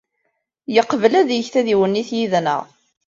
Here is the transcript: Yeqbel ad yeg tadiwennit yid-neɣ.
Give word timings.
Yeqbel 0.75 1.13
ad 1.15 1.29
yeg 1.33 1.47
tadiwennit 1.53 2.09
yid-neɣ. 2.17 2.61